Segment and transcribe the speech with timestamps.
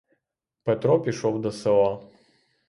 [0.63, 2.03] Петро пішов до села.